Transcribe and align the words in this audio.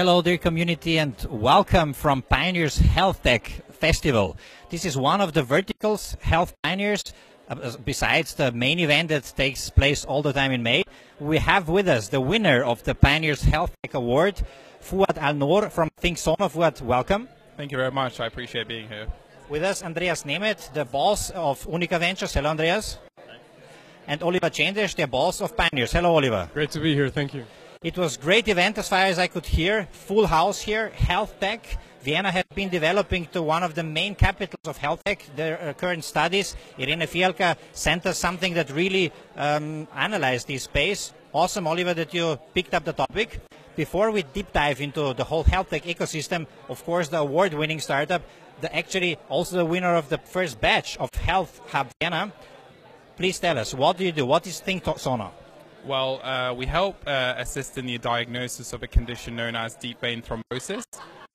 Hello, 0.00 0.22
dear 0.22 0.38
community, 0.38 0.98
and 0.98 1.14
welcome 1.28 1.92
from 1.92 2.22
Pioneers 2.22 2.78
Health 2.78 3.22
Tech 3.22 3.52
Festival. 3.70 4.34
This 4.70 4.86
is 4.86 4.96
one 4.96 5.20
of 5.20 5.34
the 5.34 5.42
verticals, 5.42 6.16
Health 6.22 6.54
Pioneers. 6.62 7.04
Uh, 7.50 7.76
besides 7.84 8.32
the 8.32 8.50
main 8.50 8.78
event 8.78 9.10
that 9.10 9.30
takes 9.36 9.68
place 9.68 10.06
all 10.06 10.22
the 10.22 10.32
time 10.32 10.52
in 10.52 10.62
May, 10.62 10.84
we 11.18 11.36
have 11.36 11.68
with 11.68 11.86
us 11.86 12.08
the 12.08 12.18
winner 12.18 12.62
of 12.62 12.82
the 12.84 12.94
Pioneers 12.94 13.42
Health 13.42 13.76
Tech 13.82 13.92
Award, 13.92 14.40
Fouad 14.80 15.18
Al 15.18 15.34
Noor 15.34 15.68
from 15.68 15.90
ThinkSono. 16.00 16.48
Fouad, 16.50 16.80
welcome. 16.80 17.28
Thank 17.58 17.70
you 17.70 17.76
very 17.76 17.92
much. 17.92 18.20
I 18.20 18.26
appreciate 18.26 18.68
being 18.68 18.88
here. 18.88 19.06
With 19.50 19.62
us, 19.62 19.82
Andreas 19.82 20.22
Nemeth, 20.22 20.72
the 20.72 20.86
boss 20.86 21.28
of 21.28 21.66
UNIQA 21.66 21.98
Ventures. 21.98 22.32
Hello, 22.32 22.48
Andreas. 22.48 22.96
And 24.06 24.22
Oliver 24.22 24.48
Csendes, 24.48 24.96
the 24.96 25.06
boss 25.06 25.42
of 25.42 25.54
Pioneers. 25.54 25.92
Hello, 25.92 26.14
Oliver. 26.14 26.48
Great 26.54 26.70
to 26.70 26.80
be 26.80 26.94
here. 26.94 27.10
Thank 27.10 27.34
you. 27.34 27.44
It 27.82 27.96
was 27.96 28.18
a 28.18 28.20
great 28.20 28.46
event 28.46 28.76
as 28.76 28.90
far 28.90 29.06
as 29.06 29.18
I 29.18 29.26
could 29.26 29.46
hear. 29.46 29.88
Full 29.90 30.26
house 30.26 30.60
here. 30.60 30.90
Health 30.90 31.40
tech. 31.40 31.78
Vienna 32.02 32.30
has 32.30 32.44
been 32.54 32.68
developing 32.68 33.24
to 33.32 33.40
one 33.40 33.62
of 33.62 33.74
the 33.74 33.82
main 33.82 34.14
capitals 34.14 34.66
of 34.66 34.76
health 34.76 35.02
tech. 35.02 35.24
Their 35.34 35.58
uh, 35.58 35.72
current 35.72 36.04
studies. 36.04 36.56
Irene 36.78 37.08
Fialka 37.08 37.56
sent 37.72 38.04
us 38.04 38.18
something 38.18 38.52
that 38.52 38.70
really 38.70 39.10
um, 39.34 39.88
analyzed 39.94 40.46
this 40.46 40.64
space. 40.64 41.14
Awesome, 41.32 41.66
Oliver, 41.66 41.94
that 41.94 42.12
you 42.12 42.38
picked 42.52 42.74
up 42.74 42.84
the 42.84 42.92
topic. 42.92 43.40
Before 43.76 44.10
we 44.10 44.24
deep 44.24 44.52
dive 44.52 44.82
into 44.82 45.14
the 45.14 45.24
whole 45.24 45.44
health 45.44 45.70
tech 45.70 45.84
ecosystem, 45.84 46.46
of 46.68 46.84
course, 46.84 47.08
the 47.08 47.16
award-winning 47.16 47.80
startup, 47.80 48.20
the 48.60 48.76
actually 48.76 49.16
also 49.30 49.56
the 49.56 49.64
winner 49.64 49.94
of 49.94 50.10
the 50.10 50.18
first 50.18 50.60
batch 50.60 50.98
of 50.98 51.08
Health 51.14 51.62
Hub 51.68 51.88
Vienna. 51.98 52.30
Please 53.16 53.38
tell 53.38 53.58
us, 53.58 53.72
what 53.72 53.96
do 53.96 54.04
you 54.04 54.12
do? 54.12 54.26
What 54.26 54.46
is 54.46 54.60
ThinkSono? 54.60 55.30
Well, 55.84 56.20
uh, 56.22 56.52
we 56.52 56.66
help 56.66 57.02
uh, 57.06 57.34
assist 57.38 57.78
in 57.78 57.86
the 57.86 57.96
diagnosis 57.96 58.74
of 58.74 58.82
a 58.82 58.86
condition 58.86 59.34
known 59.34 59.56
as 59.56 59.74
deep 59.76 60.00
vein 60.00 60.20
thrombosis. 60.20 60.82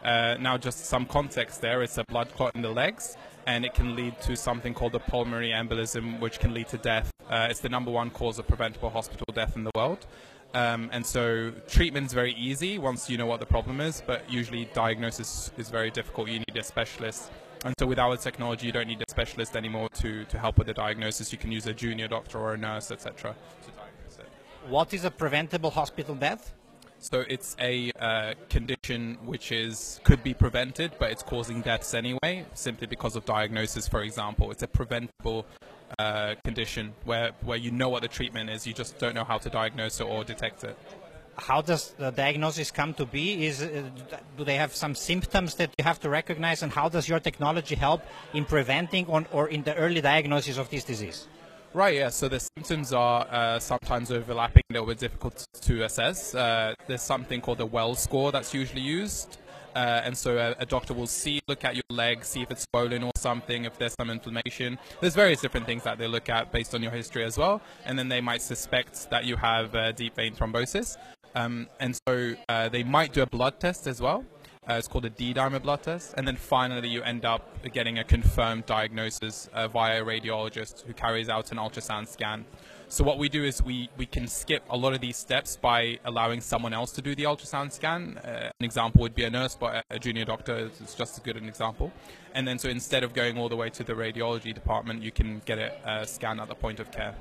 Uh, 0.03 0.35
now, 0.39 0.55
just 0.55 0.85
some 0.85 1.07
context 1.07 1.61
there 1.61 1.81
it's 1.81 1.97
a 1.97 2.03
blood 2.05 2.29
clot 2.35 2.55
in 2.55 2.61
the 2.61 2.69
legs, 2.69 3.17
and 3.47 3.65
it 3.65 3.73
can 3.73 3.95
lead 3.95 4.21
to 4.21 4.35
something 4.35 4.73
called 4.73 4.93
a 4.93 4.99
pulmonary 4.99 5.49
embolism, 5.49 6.19
which 6.19 6.39
can 6.39 6.53
lead 6.53 6.67
to 6.67 6.77
death. 6.77 7.11
Uh, 7.27 7.47
it's 7.49 7.59
the 7.59 7.69
number 7.69 7.89
one 7.89 8.11
cause 8.11 8.37
of 8.37 8.47
preventable 8.47 8.91
hospital 8.91 9.25
death 9.33 9.55
in 9.55 9.63
the 9.63 9.71
world. 9.75 10.05
Um, 10.53 10.89
and 10.93 11.03
so, 11.03 11.52
treatment's 11.67 12.13
very 12.13 12.33
easy 12.35 12.77
once 12.77 13.09
you 13.09 13.17
know 13.17 13.25
what 13.25 13.39
the 13.39 13.47
problem 13.47 13.81
is, 13.81 14.03
but 14.05 14.30
usually 14.31 14.65
diagnosis 14.73 15.52
is 15.57 15.69
very 15.69 15.89
difficult. 15.89 16.30
You 16.30 16.39
need 16.39 16.55
a 16.55 16.63
specialist. 16.63 17.31
And 17.65 17.73
so 17.80 17.87
with 17.87 17.97
our 17.97 18.15
technology, 18.15 18.67
you 18.67 18.71
don't 18.71 18.87
need 18.87 19.02
a 19.02 19.09
specialist 19.09 19.55
anymore 19.55 19.89
to, 19.95 20.23
to 20.25 20.37
help 20.37 20.59
with 20.59 20.67
the 20.67 20.73
diagnosis. 20.73 21.31
You 21.31 21.39
can 21.39 21.52
use 21.52 21.65
a 21.65 21.73
junior 21.73 22.07
doctor 22.07 22.37
or 22.37 22.53
a 22.53 22.57
nurse, 22.57 22.91
etc. 22.91 23.35
What 24.67 24.94
is 24.94 25.05
a 25.05 25.11
preventable 25.11 25.69
hospital 25.69 26.16
death? 26.16 26.53
So 26.97 27.23
it's 27.30 27.55
a 27.59 27.91
uh, 27.99 28.33
condition 28.49 29.19
which 29.23 29.52
is 29.52 29.99
could 30.03 30.23
be 30.23 30.33
prevented, 30.33 30.94
but 30.97 31.11
it's 31.11 31.21
causing 31.21 31.61
deaths 31.61 31.94
anyway, 31.94 32.45
simply 32.55 32.88
because 32.88 33.16
of 33.16 33.25
diagnosis. 33.25 33.88
For 33.88 34.02
example, 34.02 34.49
it's 34.49 34.63
a 34.63 34.67
preventable 34.67 35.45
uh, 35.99 36.33
condition 36.43 36.93
where 37.03 37.31
where 37.43 37.58
you 37.58 37.69
know 37.69 37.89
what 37.89 38.02
the 38.02 38.08
treatment 38.08 38.49
is, 38.49 38.66
you 38.66 38.73
just 38.73 38.97
don't 38.97 39.13
know 39.13 39.23
how 39.23 39.38
to 39.38 39.49
diagnose 39.49 39.99
it 39.99 40.05
or 40.05 40.23
detect 40.23 40.63
it. 40.63 40.75
How 41.38 41.61
does 41.61 41.93
the 41.99 42.11
diagnosis 42.11 42.71
come 42.71 42.93
to 42.95 43.05
be? 43.05 43.45
Is 43.45 43.61
uh, 43.61 43.83
do 44.38 44.43
they 44.43 44.55
have 44.55 44.73
some 44.73 44.95
symptoms 44.95 45.55
that 45.55 45.69
you 45.77 45.83
have 45.83 45.99
to 45.99 46.09
recognize, 46.09 46.63
and 46.63 46.71
how 46.71 46.89
does 46.89 47.08
your 47.08 47.19
technology 47.19 47.75
help 47.75 48.02
in 48.33 48.45
preventing 48.45 49.05
on, 49.08 49.27
or 49.31 49.47
in 49.47 49.61
the 49.63 49.75
early 49.75 50.02
diagnosis 50.02 50.58
of 50.58 50.69
this 50.69 50.83
disease? 50.83 51.27
Right, 51.75 51.95
yeah. 51.95 52.07
So 52.07 52.29
the 52.29 52.39
symptoms 52.39 52.93
are 52.93 53.27
uh, 53.29 53.59
sometimes 53.59 54.09
overlapping, 54.09 54.63
a 54.73 54.85
bit 54.85 54.97
difficult 54.97 55.45
to 55.59 55.83
assess. 55.83 56.33
Uh, 56.33 56.73
there's 56.87 57.02
something 57.02 57.41
called 57.41 57.58
the 57.58 57.65
Wells 57.65 58.02
score 58.02 58.31
that's 58.31 58.53
usually 58.53 58.80
used. 58.80 59.39
Uh, 59.75 59.99
and 60.05 60.17
so 60.17 60.37
a, 60.37 60.55
a, 60.59 60.65
doctor 60.65 60.93
will 60.93 61.05
see, 61.05 61.41
look 61.49 61.65
at 61.65 61.75
your 61.75 61.83
leg, 61.89 62.23
see 62.23 62.41
if 62.41 62.49
it's 62.49 62.65
swollen 62.71 63.03
or 63.03 63.11
something, 63.17 63.65
if 63.65 63.77
there's 63.77 63.93
some 63.99 64.09
inflammation. 64.09 64.80
There's 65.02 65.15
various 65.15 65.41
different 65.41 65.65
things 65.65 65.83
that 65.83 65.97
they 65.97 66.08
look 66.08 66.30
at 66.30 66.49
based 66.49 66.73
on 66.73 66.81
your 66.81 66.93
history 66.93 67.25
as 67.25 67.37
well. 67.37 67.61
And 67.83 67.99
then 67.99 68.08
they 68.08 68.21
might 68.21 68.41
suspect 68.41 69.09
that 69.09 69.25
you 69.25 69.35
have 69.35 69.75
uh, 69.75 69.91
deep 69.91 70.15
vein 70.15 70.33
thrombosis. 70.33 70.95
Um, 71.35 71.67
and 71.81 71.99
so 72.08 72.35
uh, 72.47 72.69
they 72.69 72.83
might 72.85 73.11
do 73.11 73.21
a 73.21 73.25
blood 73.25 73.59
test 73.59 73.85
as 73.85 73.99
well. 73.99 74.23
Uh, 74.67 74.73
it's 74.73 74.87
called 74.87 75.05
a 75.05 75.09
D-dimer 75.11 75.61
blood 75.61 75.83
test, 75.83 76.15
and 76.17 76.27
then 76.27 76.36
finally 76.36 76.87
you 76.87 77.03
end 77.03 77.23
up 77.23 77.42
getting 77.71 77.99
a 77.99 78.03
confirmed 78.03 78.65
diagnosis 78.65 79.48
uh, 79.53 79.67
via 79.67 80.02
a 80.02 80.05
radiologist 80.05 80.83
who 80.86 80.93
carries 80.93 81.30
out 81.30 81.52
an 81.52 81.58
ultrasound 81.58 82.08
scan. 82.08 82.45
So 82.87 83.03
what 83.03 83.17
we 83.20 83.30
do 83.30 83.43
is 83.43 83.61
we, 83.61 83.89
we 83.98 84.05
can 84.05 84.27
skip 84.27 84.64
a 84.70 84.77
lot 84.77 84.93
of 84.93 85.02
these 85.02 85.17
steps 85.17 85.55
by 85.55 85.99
allowing 86.05 86.42
someone 86.42 86.73
else 86.73 86.92
to 86.93 87.02
do 87.02 87.14
the 87.14 87.23
ultrasound 87.23 87.71
scan. 87.71 88.17
Uh, 88.23 88.52
an 88.59 88.65
example 88.65 89.02
would 89.02 89.15
be 89.15 89.23
a 89.23 89.30
nurse, 89.30 89.55
but 89.55 89.83
a 89.89 89.99
junior 89.99 90.26
doctor 90.26 90.70
is 90.82 90.95
just 90.95 91.17
as 91.17 91.20
good 91.20 91.37
an 91.37 91.47
example. 91.47 91.92
And 92.33 92.47
then 92.47 92.58
so 92.58 92.70
instead 92.70 93.03
of 93.03 93.14
going 93.14 93.37
all 93.37 93.49
the 93.49 93.55
way 93.55 93.70
to 93.70 93.83
the 93.83 93.93
radiology 93.93 94.53
department, 94.53 95.03
you 95.03 95.11
can 95.11 95.42
get 95.45 95.59
it 95.59 95.80
uh, 95.86 96.05
scanned 96.05 96.39
at 96.39 96.47
the 96.47 96.55
point 96.55 96.80
of 96.80 96.92
care. 96.92 97.15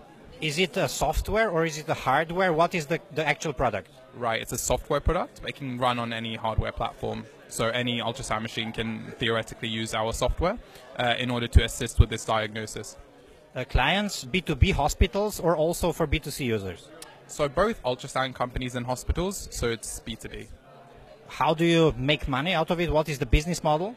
Is 0.44 0.58
it 0.58 0.76
a 0.76 0.90
software 0.90 1.48
or 1.48 1.64
is 1.64 1.78
it 1.78 1.88
a 1.88 1.94
hardware? 1.94 2.52
What 2.52 2.74
is 2.74 2.84
the, 2.84 3.00
the 3.14 3.26
actual 3.26 3.54
product? 3.54 3.88
Right, 4.14 4.42
it's 4.42 4.52
a 4.52 4.58
software 4.58 5.00
product. 5.00 5.40
It 5.48 5.54
can 5.54 5.78
run 5.78 5.98
on 5.98 6.12
any 6.12 6.36
hardware 6.36 6.70
platform. 6.70 7.24
So 7.48 7.68
any 7.68 7.98
ultrasound 7.98 8.42
machine 8.42 8.70
can 8.70 9.14
theoretically 9.18 9.70
use 9.70 9.94
our 9.94 10.12
software 10.12 10.58
uh, 10.98 11.14
in 11.18 11.30
order 11.30 11.48
to 11.48 11.64
assist 11.64 11.98
with 11.98 12.10
this 12.10 12.26
diagnosis. 12.26 12.98
Uh, 13.56 13.64
clients, 13.64 14.26
B2B 14.26 14.72
hospitals, 14.72 15.40
or 15.40 15.56
also 15.56 15.92
for 15.92 16.06
B2C 16.06 16.44
users? 16.44 16.88
So 17.26 17.48
both 17.48 17.82
ultrasound 17.82 18.34
companies 18.34 18.74
and 18.74 18.84
hospitals, 18.84 19.48
so 19.50 19.70
it's 19.70 20.02
B2B. 20.06 20.48
How 21.26 21.54
do 21.54 21.64
you 21.64 21.94
make 21.96 22.28
money 22.28 22.52
out 22.52 22.70
of 22.70 22.80
it? 22.80 22.92
What 22.92 23.08
is 23.08 23.18
the 23.18 23.24
business 23.24 23.64
model? 23.64 23.96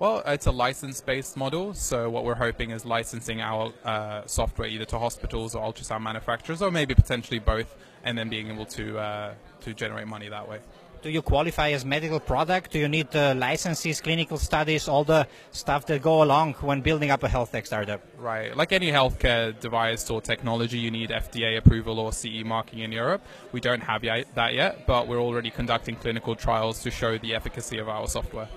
Well, 0.00 0.22
it's 0.24 0.46
a 0.46 0.50
license-based 0.50 1.36
model. 1.36 1.74
So 1.74 2.08
what 2.08 2.24
we're 2.24 2.34
hoping 2.34 2.70
is 2.70 2.86
licensing 2.86 3.42
our 3.42 3.70
uh, 3.84 4.22
software 4.24 4.66
either 4.66 4.86
to 4.86 4.98
hospitals 4.98 5.54
or 5.54 5.62
ultrasound 5.62 6.00
manufacturers, 6.00 6.62
or 6.62 6.70
maybe 6.70 6.94
potentially 6.94 7.38
both, 7.38 7.76
and 8.02 8.16
then 8.16 8.30
being 8.30 8.48
able 8.48 8.64
to 8.64 8.98
uh, 8.98 9.34
to 9.60 9.74
generate 9.74 10.06
money 10.06 10.30
that 10.30 10.48
way. 10.48 10.60
Do 11.02 11.10
you 11.10 11.20
qualify 11.20 11.72
as 11.72 11.84
medical 11.84 12.18
product? 12.18 12.70
Do 12.70 12.78
you 12.78 12.88
need 12.88 13.14
uh, 13.14 13.34
licenses, 13.36 14.00
clinical 14.00 14.38
studies, 14.38 14.88
all 14.88 15.04
the 15.04 15.26
stuff 15.50 15.84
that 15.86 16.00
go 16.00 16.22
along 16.22 16.54
when 16.54 16.80
building 16.80 17.10
up 17.10 17.22
a 17.22 17.28
health 17.28 17.52
tech 17.52 17.66
startup? 17.66 18.00
Right. 18.16 18.56
Like 18.56 18.72
any 18.72 18.90
healthcare 18.90 19.58
device 19.60 20.08
or 20.08 20.22
technology, 20.22 20.78
you 20.78 20.90
need 20.90 21.10
FDA 21.10 21.58
approval 21.58 21.98
or 21.98 22.12
CE 22.12 22.42
marking 22.42 22.78
in 22.78 22.90
Europe. 22.90 23.22
We 23.52 23.60
don't 23.60 23.82
have 23.82 24.00
that 24.34 24.54
yet, 24.54 24.86
but 24.86 25.08
we're 25.08 25.20
already 25.20 25.50
conducting 25.50 25.96
clinical 25.96 26.34
trials 26.34 26.82
to 26.84 26.90
show 26.90 27.18
the 27.18 27.34
efficacy 27.34 27.76
of 27.76 27.88
our 27.90 28.06
software 28.06 28.48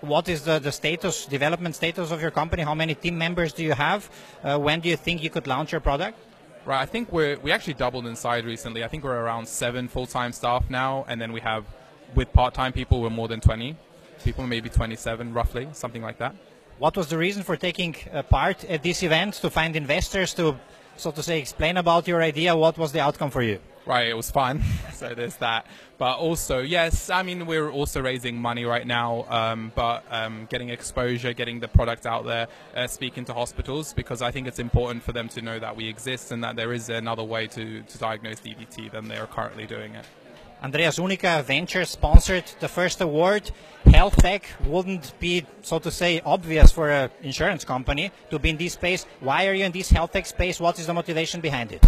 what 0.00 0.28
is 0.28 0.42
the, 0.42 0.58
the 0.58 0.72
status, 0.72 1.26
development 1.26 1.74
status 1.74 2.10
of 2.10 2.20
your 2.20 2.30
company? 2.30 2.62
How 2.62 2.74
many 2.74 2.94
team 2.94 3.18
members 3.18 3.52
do 3.52 3.62
you 3.64 3.72
have? 3.72 4.10
Uh, 4.42 4.58
when 4.58 4.80
do 4.80 4.88
you 4.88 4.96
think 4.96 5.22
you 5.22 5.30
could 5.30 5.46
launch 5.46 5.72
your 5.72 5.80
product? 5.80 6.18
Right, 6.64 6.80
I 6.80 6.86
think 6.86 7.12
we 7.12 7.36
we 7.36 7.50
actually 7.50 7.74
doubled 7.74 8.06
in 8.06 8.14
size 8.14 8.44
recently. 8.44 8.84
I 8.84 8.88
think 8.88 9.02
we're 9.04 9.22
around 9.24 9.48
seven 9.48 9.88
full-time 9.88 10.32
staff 10.32 10.68
now, 10.68 11.04
and 11.08 11.20
then 11.20 11.32
we 11.32 11.40
have, 11.40 11.64
with 12.14 12.32
part-time 12.32 12.72
people, 12.72 13.00
we're 13.00 13.10
more 13.10 13.28
than 13.28 13.40
20 13.40 13.76
people, 14.24 14.46
maybe 14.46 14.68
27 14.68 15.32
roughly, 15.32 15.68
something 15.72 16.02
like 16.02 16.18
that. 16.18 16.34
What 16.78 16.96
was 16.96 17.08
the 17.08 17.18
reason 17.18 17.42
for 17.42 17.56
taking 17.56 17.94
part 18.28 18.64
at 18.64 18.82
this 18.82 19.02
event 19.02 19.34
to 19.34 19.50
find 19.50 19.74
investors 19.76 20.34
to, 20.34 20.56
so 20.98 21.10
to 21.12 21.22
say, 21.22 21.38
explain 21.38 21.76
about 21.76 22.06
your 22.06 22.22
idea? 22.22 22.56
What 22.56 22.76
was 22.76 22.92
the 22.92 23.00
outcome 23.00 23.30
for 23.30 23.42
you? 23.42 23.60
right, 23.88 24.08
it 24.08 24.16
was 24.16 24.30
fun. 24.30 24.62
so 24.92 25.14
there's 25.14 25.36
that. 25.36 25.66
But 25.96 26.18
also, 26.18 26.60
yes, 26.60 27.10
I 27.10 27.22
mean, 27.22 27.46
we're 27.46 27.70
also 27.70 28.00
raising 28.00 28.36
money 28.36 28.64
right 28.64 28.86
now, 28.86 29.24
um, 29.28 29.72
but 29.74 30.04
um, 30.10 30.46
getting 30.50 30.68
exposure, 30.68 31.32
getting 31.32 31.58
the 31.58 31.66
product 31.66 32.06
out 32.06 32.24
there, 32.24 32.46
uh, 32.76 32.86
speaking 32.86 33.24
to 33.24 33.34
hospitals, 33.34 33.94
because 33.94 34.22
I 34.22 34.30
think 34.30 34.46
it's 34.46 34.60
important 34.60 35.02
for 35.02 35.12
them 35.12 35.28
to 35.30 35.42
know 35.42 35.58
that 35.58 35.74
we 35.74 35.88
exist 35.88 36.30
and 36.30 36.44
that 36.44 36.54
there 36.54 36.72
is 36.72 36.88
another 36.90 37.24
way 37.24 37.46
to, 37.48 37.82
to 37.82 37.98
diagnose 37.98 38.40
DVT 38.40 38.92
than 38.92 39.08
they 39.08 39.16
are 39.16 39.26
currently 39.26 39.66
doing 39.66 39.94
it. 39.94 40.04
Andreas 40.60 40.98
UNIQA 40.98 41.44
Venture 41.44 41.84
sponsored 41.84 42.44
the 42.58 42.68
first 42.68 43.00
award. 43.00 43.50
Health 43.86 44.16
tech 44.16 44.44
wouldn't 44.64 45.12
be, 45.20 45.46
so 45.62 45.78
to 45.78 45.90
say, 45.90 46.20
obvious 46.26 46.72
for 46.72 46.90
an 46.90 47.10
insurance 47.22 47.64
company 47.64 48.10
to 48.30 48.40
be 48.40 48.50
in 48.50 48.56
this 48.56 48.72
space. 48.72 49.06
Why 49.20 49.46
are 49.46 49.54
you 49.54 49.64
in 49.64 49.72
this 49.72 49.88
health 49.90 50.12
tech 50.12 50.26
space? 50.26 50.58
What 50.58 50.78
is 50.80 50.86
the 50.86 50.94
motivation 50.94 51.40
behind 51.40 51.70
it? 51.70 51.86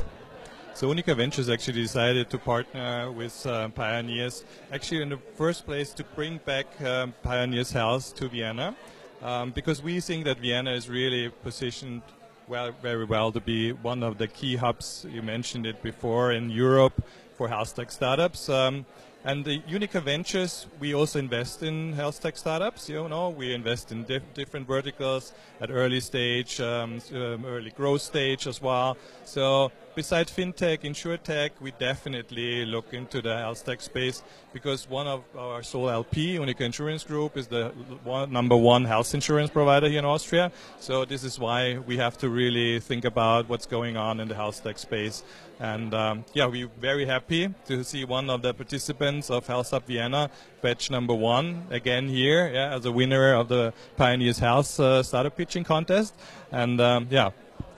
So 0.75 0.87
UNIQA 0.89 1.17
Ventures 1.17 1.51
actually 1.51 1.83
decided 1.83 2.31
to 2.31 2.39
partner 2.39 3.11
with 3.11 3.45
uh, 3.45 3.69
Pioneers, 3.71 4.45
actually 4.73 5.03
in 5.03 5.09
the 5.09 5.19
first 5.35 5.67
place 5.67 5.93
to 5.95 6.05
bring 6.15 6.39
back 6.45 6.67
um, 6.81 7.13
Pioneers 7.23 7.73
Health 7.73 8.15
to 8.15 8.29
Vienna, 8.29 8.77
um, 9.21 9.51
because 9.51 9.83
we 9.83 9.99
think 10.01 10.25
that 10.27 10.39
Vienna 10.39 10.73
is 10.73 10.89
really 10.89 11.29
positioned 11.43 12.03
well, 12.47 12.73
very 12.83 13.05
well 13.05 13.31
to 13.33 13.41
be 13.41 13.73
one 13.73 14.03
of 14.03 14.19
the 14.19 14.27
key 14.27 14.57
hubs. 14.57 15.07
You 15.13 15.23
mentioned 15.23 15.67
it 15.67 15.83
before 15.83 16.33
in 16.33 16.51
Europe 16.51 17.03
for 17.41 17.49
health 17.49 17.75
tech 17.75 17.91
startups. 17.91 18.51
Um, 18.51 18.85
And 19.23 19.45
the 19.45 19.61
UNIQA 19.61 20.03
Ventures, 20.03 20.67
we 20.79 20.95
also 20.95 21.19
invest 21.19 21.63
in 21.63 21.93
health 21.93 22.23
tech 22.23 22.39
startups. 22.39 22.89
You 22.89 23.07
know, 23.07 23.29
we 23.29 23.53
invest 23.53 23.93
in 23.93 24.05
diff- 24.05 24.33
different 24.33 24.67
verticals 24.67 25.35
at 25.61 25.71
early 25.71 26.01
stage, 26.01 26.59
um, 26.59 27.03
um, 27.13 27.45
early 27.45 27.69
growth 27.71 28.01
stage 28.01 28.47
as 28.47 28.63
well. 28.63 28.97
So 29.27 29.73
besides 29.95 30.33
fintech, 30.33 30.81
insurtech, 30.85 31.51
we 31.61 31.73
definitely 31.73 32.65
look 32.65 32.95
into 32.95 33.21
the 33.21 33.37
health 33.37 33.67
tech 33.67 33.83
space 33.83 34.23
because 34.55 34.89
one 34.89 35.07
of 35.07 35.23
our 35.37 35.63
sole 35.63 35.91
LP, 35.91 36.39
UNIQA 36.39 36.63
Insurance 36.63 37.05
Group, 37.05 37.37
is 37.37 37.47
the 37.47 37.69
one, 38.05 38.33
number 38.33 38.57
one 38.57 38.87
health 38.87 39.13
insurance 39.13 39.51
provider 39.51 39.89
here 39.89 39.99
in 39.99 40.07
Austria. 40.07 40.51
So 40.79 41.05
this 41.05 41.25
is 41.25 41.39
why 41.39 41.77
we 41.77 41.99
have 41.99 42.17
to 42.19 42.31
really 42.31 42.81
think 42.81 43.05
about 43.05 43.51
what's 43.51 43.67
going 43.67 43.99
on 43.99 44.19
in 44.19 44.29
the 44.29 44.35
health 44.35 44.65
tech 44.65 44.79
space. 44.79 45.23
And 45.61 45.93
um, 45.93 46.25
yeah, 46.33 46.47
we're 46.47 46.71
very 46.81 47.05
happy 47.05 47.53
to 47.67 47.85
see 47.85 48.07
one 48.07 48.31
of 48.31 48.41
the 48.41 48.55
participants 48.55 49.10
of 49.31 49.47
Health 49.47 49.71
Hub 49.71 49.85
Vienna, 49.87 50.31
batch 50.63 50.91
number 50.91 51.15
one, 51.15 51.67
again 51.71 52.09
here 52.09 52.51
yeah, 52.55 52.77
as 52.77 52.85
a 52.87 52.93
winner 52.93 53.35
of 53.35 53.49
the 53.49 53.73
Pioneers 53.97 54.39
Health 54.39 54.79
uh, 54.79 55.03
Startup 55.03 55.35
Pitching 55.37 55.65
Contest. 55.65 56.15
And 56.53 56.81
um, 56.81 57.09
yeah, 57.11 57.31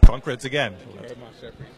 congrats 0.04 0.44
again. 0.44 0.74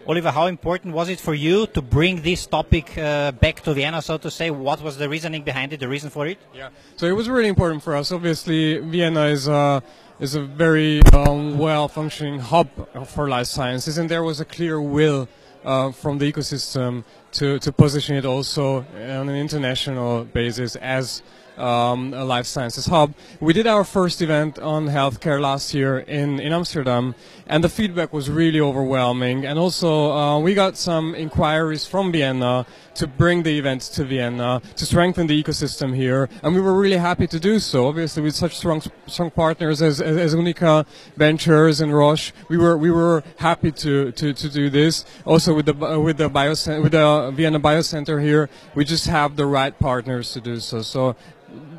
Oliver, 0.07 0.33
how 0.33 0.47
important 0.47 0.93
was 0.93 1.09
it 1.09 1.21
for 1.21 1.35
you 1.35 1.67
to 1.69 1.81
bring 1.81 2.23
this 2.23 2.47
topic 2.47 2.99
uh, 2.99 3.33
back 3.33 3.61
to 3.63 3.73
Vienna, 3.75 4.03
so 4.03 4.19
to 4.19 4.31
say? 4.31 4.51
What 4.51 4.83
was 4.83 4.97
the 4.99 5.09
reasoning 5.09 5.43
behind 5.45 5.73
it, 5.73 5.79
the 5.81 5.89
reason 5.89 6.11
for 6.11 6.27
it? 6.27 6.39
Yeah, 6.53 6.71
so 6.97 7.07
it 7.07 7.17
was 7.21 7.29
really 7.29 7.49
important 7.49 7.83
for 7.83 7.95
us. 7.95 8.11
Obviously, 8.11 8.79
Vienna 8.79 9.27
is 9.27 9.47
a, 9.47 9.83
is 10.19 10.35
a 10.35 10.43
very 10.43 11.01
um, 11.13 11.59
well 11.59 11.87
functioning 11.89 12.41
hub 12.41 12.69
for 13.07 13.29
life 13.29 13.47
sciences, 13.47 13.99
and 13.99 14.09
there 14.09 14.25
was 14.25 14.41
a 14.41 14.45
clear 14.45 14.81
will 14.81 15.29
uh, 15.65 15.91
from 15.91 16.19
the 16.19 16.31
ecosystem 16.31 17.05
to, 17.33 17.59
to 17.59 17.73
position 17.73 18.17
it 18.17 18.25
also 18.25 18.79
on 18.95 19.29
an 19.29 19.37
international 19.37 20.25
basis 20.25 20.77
as 20.77 21.23
um, 21.59 22.11
life 22.11 22.47
sciences 22.47 22.87
hub. 22.87 23.15
We 23.41 23.53
did 23.53 23.67
our 23.67 23.85
first 23.85 24.21
event 24.23 24.59
on 24.59 24.87
healthcare 24.89 25.41
last 25.41 25.75
year 25.75 25.99
in, 25.99 26.41
in 26.41 26.53
Amsterdam, 26.53 27.15
and 27.47 27.63
the 27.63 27.69
feedback 27.69 28.13
was 28.13 28.31
really 28.31 28.61
overwhelming. 28.61 29.47
And 29.47 29.59
also, 29.59 30.13
uh, 30.13 30.39
we 30.41 30.55
got 30.55 30.77
some 30.77 31.15
inquiries 31.15 31.85
from 31.85 32.13
Vienna 32.13 32.67
to 32.95 33.07
bring 33.07 33.43
the 33.43 33.59
event 33.59 33.83
to 33.83 34.05
Vienna 34.05 34.63
to 34.77 34.87
strengthen 34.87 35.27
the 35.27 35.43
ecosystem 35.43 35.95
here, 35.95 36.29
and 36.43 36.55
we 36.55 36.61
were 36.61 36.75
really 36.75 36.97
happy 36.97 37.27
to 37.27 37.41
do 37.41 37.59
so. 37.59 37.89
Obviously, 37.89 38.23
with 38.23 38.35
such 38.35 38.57
strong 38.57 38.81
strong 39.07 39.31
partners 39.31 39.83
as, 39.83 40.01
as, 40.01 40.17
as 40.17 40.35
UNIQA 40.35 40.87
Ventures 41.17 41.81
and 41.81 41.93
Roche, 41.93 42.33
we 42.49 42.57
were 42.57 42.77
we 42.77 42.91
were 42.91 43.23
happy 43.39 43.73
to, 43.73 44.13
to, 44.13 44.33
to 44.33 44.49
do 44.49 44.71
this. 44.71 45.05
Also, 45.25 45.55
with 45.55 45.67
the 45.67 46.01
with 46.01 46.19
the 46.19 46.29
bio 46.29 46.51
with 46.51 46.93
the 46.93 47.33
Vienna 47.35 47.59
Biocenter 47.61 48.23
here, 48.23 48.49
we 48.75 48.85
just 48.85 49.07
have 49.07 49.37
the 49.37 49.47
right 49.47 49.77
partners 49.79 50.33
to 50.33 50.41
do 50.41 50.61
so. 50.61 50.83
So 50.83 51.17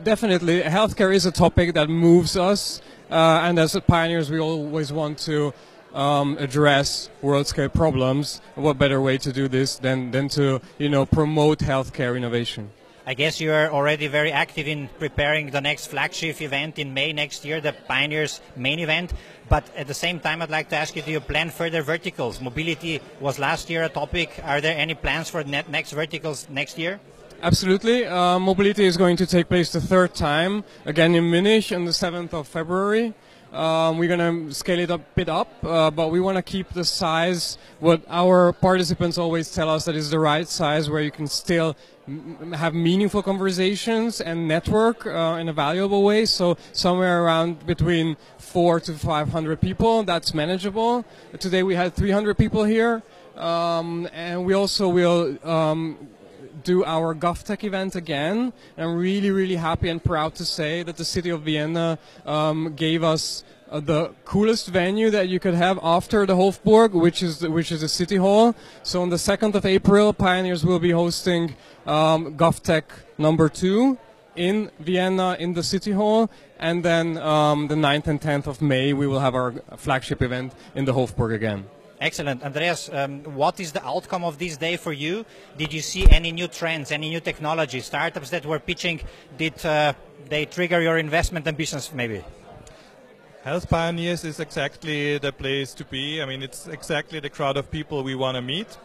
definitely, 0.03 0.61
healthcare 0.61 1.13
is 1.13 1.25
a 1.25 1.31
topic 1.31 1.73
that 1.73 1.89
moves 1.89 2.37
us, 2.37 2.81
uh, 3.09 3.41
and 3.43 3.59
as 3.59 3.77
pioneers, 3.87 4.29
we 4.29 4.39
always 4.39 4.91
want 4.91 5.17
to 5.19 5.53
um, 5.93 6.37
address 6.39 7.09
world 7.21 7.47
scale 7.47 7.69
problems. 7.69 8.41
What 8.55 8.77
better 8.77 9.01
way 9.01 9.17
to 9.19 9.31
do 9.31 9.47
this 9.47 9.77
than, 9.77 10.11
than 10.11 10.29
to 10.29 10.61
you 10.77 10.89
know 10.89 11.05
promote 11.05 11.59
healthcare 11.59 12.15
innovation? 12.17 12.71
I 13.07 13.13
guess 13.13 13.39
you 13.39 13.53
are 13.53 13.71
already 13.71 14.07
very 14.07 14.31
active 14.31 14.67
in 14.67 14.89
preparing 14.97 15.51
the 15.51 15.61
next 15.61 15.87
flagship 15.87 16.41
event 16.41 16.79
in 16.79 16.95
May 16.95 17.13
next 17.13 17.45
year, 17.45 17.61
the 17.61 17.73
Pioneers 17.87 18.41
main 18.55 18.79
event. 18.79 19.13
But 19.47 19.63
at 19.77 19.85
the 19.85 19.93
same 19.93 20.19
time, 20.19 20.41
I'd 20.41 20.49
like 20.49 20.69
to 20.69 20.75
ask 20.75 20.95
you, 20.95 21.03
do 21.03 21.11
you 21.11 21.19
plan 21.19 21.51
further 21.51 21.83
verticals? 21.83 22.41
Mobility 22.41 22.99
was 23.19 23.37
last 23.37 23.69
year 23.69 23.83
a 23.83 23.89
topic. 23.89 24.41
Are 24.43 24.59
there 24.59 24.75
any 24.75 24.95
plans 24.95 25.29
for 25.29 25.43
next 25.43 25.91
verticals 25.91 26.47
next 26.49 26.79
year? 26.79 26.99
Absolutely. 27.45 28.07
Uh, 28.07 28.39
mobility 28.39 28.85
is 28.85 28.97
going 28.97 29.15
to 29.17 29.27
take 29.27 29.49
place 29.49 29.71
the 29.71 29.79
third 29.79 30.15
time, 30.15 30.63
again 30.83 31.13
in 31.13 31.29
Munich 31.29 31.71
on 31.71 31.85
the 31.85 31.91
7th 31.91 32.33
of 32.33 32.47
February. 32.47 33.13
Um, 33.53 33.99
we're 33.99 34.17
going 34.17 34.47
to 34.47 34.51
scale 34.51 34.79
it 34.79 34.89
a 34.89 34.97
bit 34.97 35.29
up, 35.29 35.63
uh, 35.63 35.91
but 35.91 36.09
we 36.09 36.19
want 36.19 36.37
to 36.37 36.41
keep 36.41 36.69
the 36.69 36.83
size, 36.83 37.59
what 37.79 38.01
our 38.09 38.51
participants 38.51 39.19
always 39.19 39.53
tell 39.53 39.69
us 39.69 39.85
that 39.85 39.95
is 39.95 40.09
the 40.09 40.17
right 40.17 40.47
size 40.47 40.89
where 40.89 41.03
you 41.03 41.11
can 41.11 41.27
still 41.27 41.77
have 42.55 42.73
meaningful 42.73 43.21
conversations 43.21 44.21
and 44.21 44.47
network 44.47 45.05
uh, 45.05 45.37
in 45.39 45.47
a 45.47 45.53
valuable 45.53 46.01
way. 46.01 46.25
So 46.25 46.57
somewhere 46.71 47.23
around 47.23 47.63
between 47.67 48.17
four 48.39 48.79
to 48.79 48.93
500 48.93 49.61
people, 49.61 50.01
that's 50.01 50.33
manageable. 50.33 51.05
Today 51.37 51.61
we 51.61 51.75
had 51.75 51.93
300 51.93 52.39
people 52.39 52.63
here. 52.63 53.03
Um, 53.35 54.07
and 54.13 54.45
we 54.45 54.53
also 54.53 54.87
will 54.87 55.37
um, 55.47 56.09
do 56.65 56.83
our 56.83 57.15
GovTech 57.15 57.63
event 57.63 57.95
again. 57.95 58.51
I'm 58.77 58.95
really, 58.95 59.31
really 59.31 59.55
happy 59.55 59.87
and 59.87 60.03
proud 60.03 60.35
to 60.35 60.45
say 60.45 60.83
that 60.83 60.97
the 60.97 61.05
city 61.05 61.29
of 61.29 61.43
Vienna 61.43 61.97
um, 62.25 62.73
gave 62.75 63.03
us 63.03 63.43
uh, 63.69 63.79
the 63.79 64.13
coolest 64.25 64.67
venue 64.67 65.09
that 65.11 65.29
you 65.29 65.39
could 65.39 65.53
have 65.53 65.79
after 65.81 66.25
the 66.25 66.35
Hofburg, 66.35 66.91
which 66.91 67.21
is 67.21 67.39
the, 67.39 67.49
which 67.49 67.71
is 67.71 67.81
the 67.81 67.87
city 67.87 68.17
hall. 68.17 68.55
So 68.83 69.01
on 69.01 69.09
the 69.09 69.15
2nd 69.17 69.53
of 69.55 69.65
April, 69.65 70.11
Pioneers 70.11 70.65
will 70.65 70.79
be 70.79 70.91
hosting 70.91 71.55
um, 71.85 72.35
GovTech 72.35 72.83
number 73.17 73.47
two 73.47 73.97
in 74.35 74.69
Vienna 74.79 75.37
in 75.39 75.53
the 75.53 75.63
city 75.63 75.91
hall, 75.91 76.29
and 76.59 76.83
then 76.83 77.17
um, 77.19 77.67
the 77.67 77.75
9th 77.75 78.07
and 78.07 78.19
10th 78.19 78.47
of 78.47 78.61
May 78.61 78.91
we 78.91 79.07
will 79.07 79.19
have 79.19 79.35
our 79.35 79.53
flagship 79.77 80.21
event 80.21 80.53
in 80.73 80.85
the 80.85 80.93
Hofburg 80.93 81.33
again. 81.33 81.65
Excellent. 81.99 82.43
Andreas, 82.43 82.89
um, 82.91 83.23
what 83.23 83.59
is 83.59 83.71
the 83.71 83.85
outcome 83.85 84.25
of 84.25 84.37
this 84.37 84.57
day 84.57 84.75
for 84.75 84.91
you? 84.91 85.25
Did 85.57 85.71
you 85.71 85.81
see 85.81 86.09
any 86.09 86.31
new 86.31 86.47
trends, 86.47 86.91
any 86.91 87.09
new 87.09 87.21
technology, 87.21 87.79
startups 87.79 88.29
that 88.31 88.45
were 88.45 88.59
pitching? 88.59 88.99
Did 89.37 89.65
uh, 89.65 89.93
they 90.27 90.45
trigger 90.45 90.81
your 90.81 90.97
investment 90.97 91.47
ambitions 91.47 91.93
maybe? 91.93 92.23
Health 93.43 93.69
Pioneers 93.69 94.25
is 94.25 94.39
exactly 94.39 95.19
the 95.19 95.31
place 95.31 95.73
to 95.75 95.85
be. 95.85 96.21
I 96.21 96.25
mean, 96.25 96.41
it's 96.41 96.67
exactly 96.67 97.19
the 97.19 97.29
crowd 97.29 97.57
of 97.57 97.71
people 97.71 98.03
we 98.03 98.15
want 98.15 98.35
to 98.35 98.41
meet. 98.41 98.77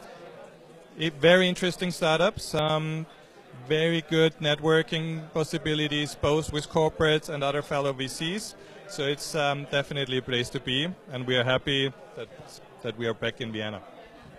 It, 0.99 1.15
very 1.15 1.49
interesting 1.49 1.91
startups, 1.91 2.55
um, 2.55 3.07
very 3.67 4.03
good 4.03 4.37
networking 4.39 5.33
possibilities, 5.33 6.15
both 6.15 6.53
with 6.53 6.69
corporates 6.69 7.29
and 7.29 7.43
other 7.43 7.63
fellow 7.63 7.93
VCs. 7.93 8.55
So 8.89 9.05
it's 9.05 9.35
um, 9.35 9.67
definitely 9.71 10.19
a 10.19 10.23
place 10.23 10.51
to 10.51 10.61
be, 10.61 10.89
and 11.11 11.27
we 11.27 11.37
are 11.37 11.45
happy 11.45 11.93
that 12.17 12.29
that 12.83 12.97
we 12.99 13.07
are 13.07 13.15
back 13.15 13.41
in 13.41 13.53
Vienna. 13.53 13.81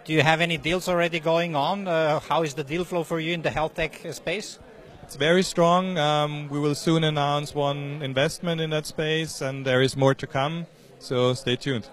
Do 0.04 0.14
you 0.14 0.22
have 0.22 0.42
any 0.42 0.58
deals 0.58 0.90
already 0.90 1.20
going 1.20 1.56
on? 1.56 1.88
Uh, 1.88 2.20
how 2.20 2.44
is 2.44 2.54
the 2.54 2.64
deal 2.64 2.84
flow 2.84 3.04
for 3.04 3.20
you 3.20 3.34
in 3.34 3.42
the 3.42 3.52
health 3.52 3.76
tech 3.76 4.02
space? 4.12 4.60
It's 5.04 5.16
very 5.16 5.44
strong. 5.44 5.98
Um, 5.98 6.50
we 6.50 6.60
will 6.60 6.76
soon 6.76 7.04
announce 7.04 7.54
one 7.54 8.02
investment 8.02 8.62
in 8.62 8.70
that 8.72 8.86
space, 8.86 9.42
and 9.42 9.66
there 9.66 9.82
is 9.82 9.96
more 9.96 10.16
to 10.16 10.26
come. 10.26 10.66
So 11.00 11.34
stay 11.34 11.56
tuned. 11.56 11.90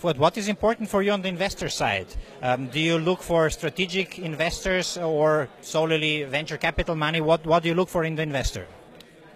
What 0.00 0.36
is 0.36 0.46
important 0.46 0.88
for 0.88 1.02
you 1.02 1.10
on 1.10 1.22
the 1.22 1.28
investor 1.28 1.68
side? 1.68 2.06
Um, 2.40 2.68
do 2.68 2.78
you 2.78 2.98
look 2.98 3.20
for 3.20 3.50
strategic 3.50 4.18
investors 4.18 4.96
or 4.96 5.48
solely 5.60 6.22
venture 6.22 6.56
capital 6.56 6.94
money? 6.94 7.20
What, 7.20 7.44
what 7.46 7.64
do 7.64 7.68
you 7.68 7.74
look 7.74 7.88
for 7.88 8.04
in 8.04 8.14
the 8.14 8.22
investor? 8.22 8.66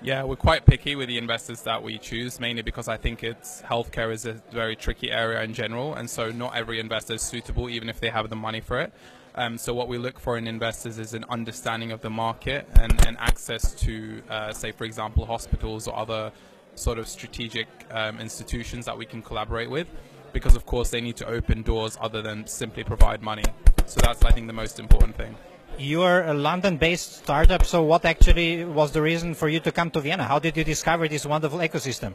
Yeah, 0.05 0.25
we're 0.25 0.35
quite 0.35 0.67
picky 0.67 0.97
with 0.97 1.07
the 1.07 1.17
investors 1.17 1.63
that 1.63 1.81
we 1.81 1.97
choose, 1.97 2.41
mainly 2.41 2.63
because 2.63 2.89
I 2.89 2.97
think 2.97 3.23
it's 3.23 3.63
healthcare 3.63 4.13
is 4.13 4.27
a 4.27 4.33
very 4.51 4.75
tricky 4.75 5.13
area 5.13 5.41
in 5.43 5.55
general, 5.55 5.95
and 5.95 6.11
so 6.11 6.33
not 6.33 6.57
every 6.57 6.81
investor 6.81 7.15
is 7.15 7.23
suitable, 7.23 7.71
even 7.71 7.89
if 7.89 8.01
they 8.01 8.09
have 8.09 8.29
the 8.29 8.35
money 8.35 8.61
for 8.61 8.81
it. 8.81 8.93
Um, 9.37 9.57
so 9.57 9.73
what 9.73 9.87
we 9.87 9.99
look 9.99 10.19
for 10.19 10.37
in 10.37 10.49
investors 10.49 10.99
is 10.99 11.15
an 11.15 11.25
understanding 11.29 11.93
of 11.93 12.01
the 12.01 12.11
market 12.11 12.67
and, 12.81 13.07
and 13.07 13.17
access 13.19 13.75
to, 13.75 14.21
uh, 14.29 14.53
say, 14.53 14.73
for 14.73 14.83
example, 14.83 15.25
hospitals 15.25 15.87
or 15.87 15.97
other 15.97 16.33
sort 16.75 16.99
of 16.99 17.07
strategic 17.07 17.69
um, 17.93 18.19
institutions 18.19 18.85
that 18.87 18.99
we 18.99 19.07
can 19.07 19.23
collaborate 19.23 19.71
with, 19.71 19.87
because 20.33 20.57
of 20.57 20.67
course 20.67 20.91
they 20.91 21.01
need 21.01 21.17
to 21.17 21.27
open 21.29 21.63
doors 21.63 21.97
other 22.01 22.23
than 22.23 22.45
simply 22.49 22.83
provide 22.83 23.23
money. 23.23 23.45
So 23.87 24.01
that's, 24.01 24.25
I 24.25 24.33
think, 24.33 24.49
the 24.49 24.53
most 24.53 24.81
important 24.81 25.17
thing. 25.17 25.37
You 25.79 26.03
are 26.03 26.25
a 26.25 26.35
London-based 26.35 27.25
startup, 27.25 27.65
so 27.65 27.83
what 27.83 28.05
actually 28.05 28.65
was 28.65 28.93
the 28.93 29.01
reason 29.01 29.35
for 29.35 29.49
you 29.49 29.59
to 29.61 29.73
come 29.73 29.91
to 29.93 30.01
Vienna? 30.01 30.25
How 30.25 30.39
did 30.39 30.57
you 30.57 30.65
discover 30.65 31.09
this 31.09 31.25
wonderful 31.25 31.59
ecosystem? 31.61 32.13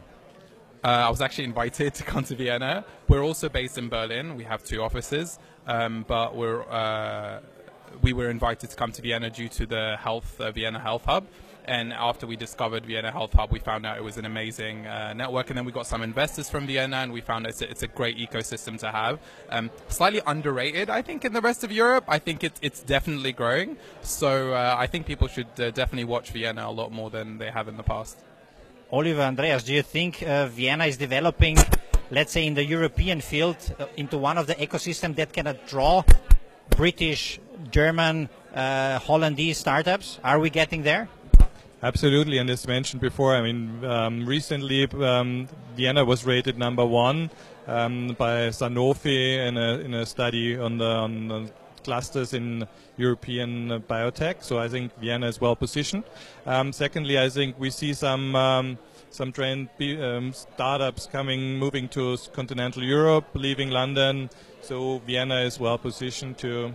Uh, 0.83 0.87
I 0.87 1.09
was 1.09 1.21
actually 1.21 1.45
invited 1.45 1.93
to 1.99 2.03
come 2.03 2.23
to 2.25 2.35
Vienna. 2.35 2.85
We're 3.07 3.23
also 3.23 3.49
based 3.49 3.77
in 3.77 3.89
Berlin. 3.89 4.35
We 4.35 4.43
have 4.43 4.63
two 4.63 4.81
offices, 4.81 5.39
um, 5.65 6.05
but 6.07 6.35
we're 6.35 6.63
uh, 6.69 7.41
we 8.01 8.13
were 8.13 8.29
invited 8.29 8.69
to 8.69 8.75
come 8.75 8.91
to 8.91 9.01
Vienna 9.01 9.29
due 9.29 9.49
to 9.49 9.65
the 9.65 9.97
Health 9.99 10.39
uh, 10.39 10.51
Vienna 10.51 10.79
Health 10.79 11.05
Hub. 11.05 11.25
And 11.67 11.91
after 11.91 12.25
we 12.25 12.37
discovered 12.37 12.85
Vienna 12.85 13.11
Health 13.11 13.33
Hub, 13.33 13.51
we 13.51 13.59
found 13.59 13.85
out 13.85 13.97
it 13.97 14.03
was 14.03 14.17
an 14.17 14.25
amazing 14.25 14.87
uh, 14.87 15.13
network. 15.13 15.49
And 15.49 15.57
then 15.57 15.65
we 15.65 15.73
got 15.73 15.85
some 15.85 16.01
investors 16.01 16.49
from 16.49 16.65
Vienna, 16.65 16.97
and 16.97 17.11
we 17.11 17.21
found 17.21 17.45
it's 17.45 17.61
a, 17.61 17.69
it's 17.69 17.83
a 17.83 17.87
great 17.87 18.17
ecosystem 18.17 18.79
to 18.79 18.89
have. 18.91 19.19
Um, 19.49 19.69
slightly 19.89 20.21
underrated, 20.25 20.89
I 20.89 21.01
think, 21.01 21.25
in 21.25 21.33
the 21.33 21.41
rest 21.41 21.63
of 21.63 21.71
Europe. 21.71 22.05
I 22.07 22.19
think 22.19 22.43
it's 22.43 22.59
it's 22.61 22.81
definitely 22.81 23.33
growing. 23.33 23.77
So 24.01 24.53
uh, 24.53 24.75
I 24.77 24.87
think 24.87 25.05
people 25.05 25.27
should 25.27 25.47
uh, 25.59 25.71
definitely 25.71 26.05
watch 26.05 26.31
Vienna 26.31 26.67
a 26.67 26.71
lot 26.71 26.91
more 26.91 27.09
than 27.09 27.37
they 27.37 27.51
have 27.51 27.67
in 27.67 27.75
the 27.75 27.83
past. 27.83 28.17
Oliver, 28.89 29.21
Andreas, 29.21 29.63
do 29.63 29.73
you 29.73 29.81
think 29.81 30.23
uh, 30.23 30.47
Vienna 30.47 30.85
is 30.85 30.95
developing, 30.95 31.57
let's 32.09 32.31
say, 32.31 32.47
in 32.47 32.53
the 32.53 32.63
European 32.63 33.19
field, 33.19 33.57
uh, 33.77 33.85
into 33.97 34.17
one 34.17 34.37
of 34.37 34.47
the 34.47 34.55
ecosystem 34.55 35.13
that 35.17 35.33
can 35.33 35.53
draw 35.67 36.03
British, 36.69 37.39
German, 37.71 38.29
uh, 38.53 38.99
Hollandese 38.99 39.55
startups. 39.55 40.19
Are 40.23 40.39
we 40.39 40.49
getting 40.49 40.83
there? 40.83 41.09
Absolutely, 41.83 42.39
and 42.39 42.49
as 42.49 42.67
mentioned 42.67 43.01
before, 43.01 43.35
I 43.35 43.41
mean, 43.43 43.85
um, 43.85 44.25
recently 44.25 44.85
um, 44.85 45.47
Vienna 45.75 46.03
was 46.03 46.25
rated 46.25 46.57
number 46.57 46.83
one 46.83 47.29
um, 47.67 48.15
by 48.17 48.49
Sanofi 48.49 49.37
in 49.47 49.57
a, 49.57 49.77
in 49.79 49.93
a 49.93 50.05
study 50.05 50.57
on 50.57 50.79
the, 50.79 50.85
on 50.85 51.27
the 51.27 51.51
clusters 51.83 52.33
in 52.33 52.67
European 52.97 53.83
biotech. 53.87 54.43
So 54.43 54.57
I 54.57 54.67
think 54.67 54.91
Vienna 54.99 55.27
is 55.27 55.39
well 55.39 55.55
positioned. 55.55 56.03
Um, 56.47 56.73
secondly, 56.73 57.19
I 57.19 57.29
think 57.29 57.59
we 57.59 57.69
see 57.69 57.93
some 57.93 58.35
um, 58.35 58.77
some 59.09 59.31
trend 59.31 59.69
um, 60.01 60.33
startups 60.33 61.05
coming, 61.05 61.57
moving 61.57 61.87
to 61.89 62.17
continental 62.33 62.83
Europe, 62.83 63.25
leaving 63.35 63.69
London. 63.69 64.29
So 64.61 64.99
Vienna 65.05 65.41
is 65.41 65.59
well 65.59 65.77
positioned 65.77 66.37
to 66.39 66.73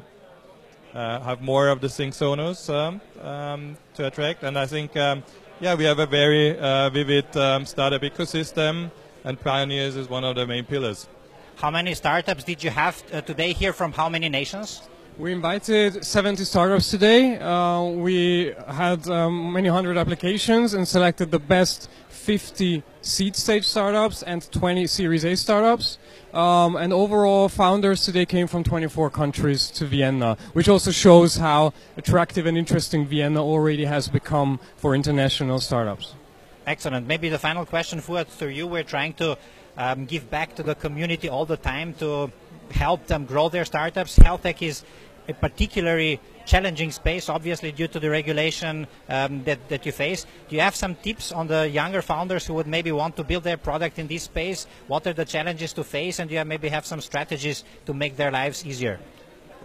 have 0.92 1.40
more 1.40 1.68
of 1.68 1.80
the 1.80 1.88
Sync 1.88 2.20
um, 2.22 3.00
um, 3.20 3.76
to 3.94 4.06
attract. 4.06 4.42
And 4.42 4.58
I 4.58 4.66
think, 4.66 4.96
um, 4.96 5.22
yeah, 5.60 5.74
we 5.74 5.84
have 5.84 5.98
a 5.98 6.06
very 6.06 6.58
uh, 6.58 6.90
vivid 6.90 7.36
um, 7.36 7.64
startup 7.66 8.02
ecosystem, 8.02 8.90
and 9.24 9.40
Pioneers 9.40 9.96
is 9.96 10.08
one 10.08 10.24
of 10.24 10.36
the 10.36 10.46
main 10.46 10.64
pillars. 10.64 11.08
How 11.56 11.70
many 11.70 11.94
startups 11.94 12.44
did 12.44 12.64
you 12.64 12.70
have 12.70 13.02
uh, 13.12 13.20
today 13.20 13.52
here 13.52 13.72
from 13.72 13.92
how 13.92 14.08
many 14.08 14.28
nations? 14.28 14.82
We 15.18 15.32
invited 15.32 16.04
70 16.04 16.42
startups 16.44 16.90
today. 16.90 17.38
Uh, 17.38 17.84
we 17.84 18.54
had 18.66 19.06
um, 19.08 19.52
many 19.52 19.68
hundred 19.68 19.98
applications 19.98 20.72
and 20.72 20.88
selected 20.88 21.30
the 21.30 21.38
best 21.38 21.90
50 22.22 22.84
seed 23.00 23.34
stage 23.34 23.64
startups 23.64 24.22
and 24.22 24.50
20 24.52 24.86
Series 24.86 25.24
A 25.24 25.36
startups. 25.36 25.98
Um, 26.32 26.76
and 26.76 26.92
overall, 26.92 27.48
founders 27.48 28.04
today 28.04 28.26
came 28.26 28.46
from 28.46 28.62
24 28.62 29.10
countries 29.10 29.70
to 29.72 29.86
Vienna, 29.86 30.36
which 30.52 30.68
also 30.68 30.92
shows 30.92 31.36
how 31.36 31.74
attractive 31.96 32.46
and 32.46 32.56
interesting 32.56 33.06
Vienna 33.06 33.42
already 33.42 33.86
has 33.86 34.06
become 34.06 34.60
for 34.76 34.94
international 34.94 35.58
startups. 35.58 36.14
Excellent. 36.64 37.08
Maybe 37.08 37.28
the 37.28 37.40
final 37.40 37.66
question, 37.66 38.00
Fouad, 38.00 38.38
to 38.38 38.52
you. 38.52 38.68
We're 38.68 38.84
trying 38.84 39.14
to 39.14 39.36
um, 39.76 40.04
give 40.06 40.30
back 40.30 40.54
to 40.54 40.62
the 40.62 40.76
community 40.76 41.28
all 41.28 41.44
the 41.44 41.56
time 41.56 41.92
to 41.94 42.30
help 42.70 43.08
them 43.08 43.24
grow 43.26 43.48
their 43.48 43.64
startups. 43.64 44.16
Health 44.16 44.44
tech 44.44 44.62
is 44.62 44.84
a 45.28 45.34
particularly 45.34 46.20
challenging 46.44 46.90
space, 46.90 47.28
obviously 47.28 47.72
due 47.72 47.88
to 47.88 48.00
the 48.00 48.10
regulation 48.10 48.86
um, 49.08 49.44
that, 49.44 49.68
that 49.68 49.86
you 49.86 49.92
face. 49.92 50.26
Do 50.48 50.56
you 50.56 50.62
have 50.62 50.74
some 50.74 50.94
tips 50.96 51.32
on 51.32 51.46
the 51.46 51.68
younger 51.68 52.02
founders 52.02 52.46
who 52.46 52.54
would 52.54 52.66
maybe 52.66 52.92
want 52.92 53.16
to 53.16 53.24
build 53.24 53.44
their 53.44 53.56
product 53.56 53.98
in 53.98 54.08
this 54.08 54.24
space? 54.24 54.66
What 54.88 55.06
are 55.06 55.12
the 55.12 55.24
challenges 55.24 55.72
to 55.74 55.84
face, 55.84 56.18
and 56.18 56.28
do 56.28 56.34
you 56.34 56.44
maybe 56.44 56.68
have 56.68 56.84
some 56.84 57.00
strategies 57.00 57.64
to 57.86 57.94
make 57.94 58.16
their 58.16 58.30
lives 58.30 58.66
easier? 58.66 58.98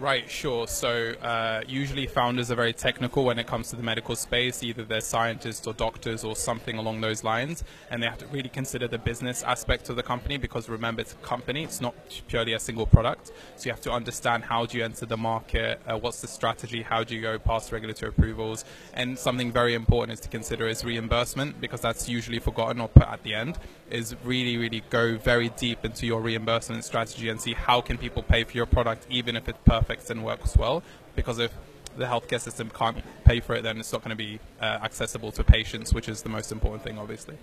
Right, 0.00 0.30
sure. 0.30 0.68
So 0.68 1.14
uh, 1.20 1.62
usually 1.66 2.06
founders 2.06 2.52
are 2.52 2.54
very 2.54 2.72
technical 2.72 3.24
when 3.24 3.36
it 3.40 3.48
comes 3.48 3.70
to 3.70 3.76
the 3.76 3.82
medical 3.82 4.14
space. 4.14 4.62
Either 4.62 4.84
they're 4.84 5.00
scientists 5.00 5.66
or 5.66 5.72
doctors 5.72 6.22
or 6.22 6.36
something 6.36 6.78
along 6.78 7.00
those 7.00 7.24
lines, 7.24 7.64
and 7.90 8.00
they 8.00 8.06
have 8.06 8.18
to 8.18 8.26
really 8.28 8.48
consider 8.48 8.86
the 8.86 8.98
business 8.98 9.42
aspect 9.42 9.88
of 9.88 9.96
the 9.96 10.02
company 10.04 10.36
because 10.36 10.68
remember 10.68 11.00
it's 11.00 11.14
a 11.14 11.16
company; 11.16 11.64
it's 11.64 11.80
not 11.80 11.96
purely 12.28 12.52
a 12.52 12.60
single 12.60 12.86
product. 12.86 13.32
So 13.56 13.66
you 13.66 13.72
have 13.72 13.80
to 13.80 13.90
understand 13.90 14.44
how 14.44 14.66
do 14.66 14.78
you 14.78 14.84
enter 14.84 15.04
the 15.04 15.16
market, 15.16 15.80
uh, 15.84 15.98
what's 15.98 16.20
the 16.20 16.28
strategy, 16.28 16.82
how 16.82 17.02
do 17.02 17.16
you 17.16 17.20
go 17.20 17.36
past 17.36 17.72
regulatory 17.72 18.10
approvals, 18.10 18.64
and 18.94 19.18
something 19.18 19.50
very 19.50 19.74
important 19.74 20.12
is 20.16 20.20
to 20.20 20.28
consider 20.28 20.68
is 20.68 20.84
reimbursement 20.84 21.60
because 21.60 21.80
that's 21.80 22.08
usually 22.08 22.38
forgotten 22.38 22.80
or 22.80 22.86
put 22.86 23.08
at 23.08 23.24
the 23.24 23.34
end. 23.34 23.58
Is 23.90 24.14
really 24.22 24.58
really 24.58 24.84
go 24.90 25.16
very 25.16 25.48
deep 25.48 25.84
into 25.84 26.06
your 26.06 26.20
reimbursement 26.20 26.84
strategy 26.84 27.30
and 27.30 27.40
see 27.40 27.54
how 27.54 27.80
can 27.80 27.98
people 27.98 28.22
pay 28.22 28.44
for 28.44 28.52
your 28.52 28.66
product 28.66 29.04
even 29.10 29.34
if 29.34 29.48
it's 29.48 29.58
perfect 29.64 29.87
perfect 29.88 30.10
and 30.10 30.24
works 30.24 30.56
well 30.56 30.82
because 31.16 31.38
if 31.38 31.52
the 31.96 32.04
healthcare 32.04 32.40
system 32.40 32.70
can't 32.70 32.98
pay 33.24 33.40
for 33.40 33.54
it, 33.56 33.62
then 33.62 33.78
it's 33.78 33.92
not 33.92 34.02
going 34.02 34.10
to 34.10 34.16
be 34.16 34.38
uh, 34.60 34.64
accessible 34.82 35.32
to 35.32 35.42
patients, 35.42 35.92
which 35.92 36.08
is 36.08 36.22
the 36.22 36.28
most 36.28 36.52
important 36.52 36.82
thing, 36.82 36.98
obviously. 36.98 37.36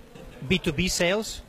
B2B 0.47 0.89
sales? 0.89 1.41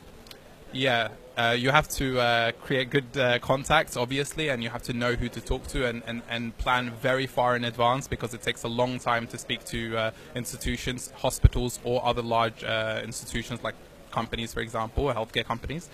Yeah, 0.73 1.09
uh, 1.37 1.55
you 1.57 1.69
have 1.69 1.87
to 1.89 2.19
uh, 2.19 2.51
create 2.63 2.89
good 2.89 3.17
uh, 3.17 3.39
contacts, 3.39 3.95
obviously, 3.95 4.49
and 4.49 4.61
you 4.61 4.69
have 4.69 4.83
to 4.83 4.93
know 4.93 5.13
who 5.13 5.29
to 5.29 5.39
talk 5.39 5.67
to 5.67 5.85
and, 5.85 6.03
and, 6.05 6.21
and 6.29 6.57
plan 6.57 6.91
very 7.01 7.27
far 7.27 7.55
in 7.55 7.63
advance 7.63 8.07
because 8.09 8.33
it 8.33 8.41
takes 8.41 8.63
a 8.63 8.67
long 8.67 8.99
time 8.99 9.25
to 9.27 9.37
speak 9.37 9.63
to 9.65 9.95
uh, 9.95 10.11
institutions, 10.35 11.11
hospitals, 11.15 11.79
or 11.85 12.05
other 12.05 12.21
large 12.21 12.63
uh, 12.65 12.99
institutions 13.03 13.63
like 13.63 13.75
companies, 14.11 14.53
for 14.53 14.59
example, 14.59 15.05
or 15.05 15.13
healthcare 15.13 15.45
companies 15.45 15.89